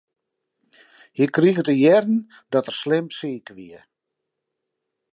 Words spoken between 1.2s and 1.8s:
krige te